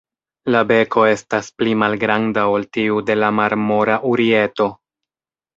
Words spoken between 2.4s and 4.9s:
ol tiu de la Marmora urieto.